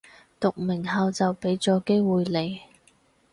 [0.39, 2.61] 讀名校就畀咗機會你